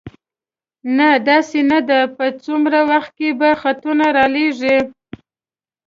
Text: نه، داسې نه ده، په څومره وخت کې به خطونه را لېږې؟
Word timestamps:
نه، 0.97 1.09
داسې 1.29 1.59
نه 1.71 1.79
ده، 1.89 1.99
په 2.17 2.25
څومره 2.43 2.79
وخت 2.91 3.11
کې 3.19 3.29
به 3.39 3.49
خطونه 3.61 4.05
را 4.15 4.25
لېږې؟ 4.35 4.77